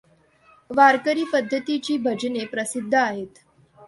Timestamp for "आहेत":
2.95-3.39